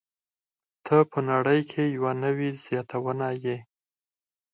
[0.85, 3.57] ته په نړۍ کې یوه نوې زياتونه يې.